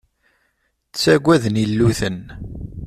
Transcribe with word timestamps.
Ttagaden 0.91 1.61
illuten. 1.63 2.19